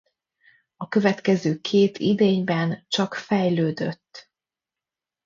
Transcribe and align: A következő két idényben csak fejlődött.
A 0.77 0.87
következő 0.87 1.59
két 1.59 1.97
idényben 1.97 2.85
csak 2.87 3.13
fejlődött. 3.15 4.31